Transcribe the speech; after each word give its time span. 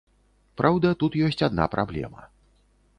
Праўда, 0.61 0.87
тут 1.05 1.19
ёсць 1.27 1.45
адна 1.49 1.71
праблема. 1.77 2.21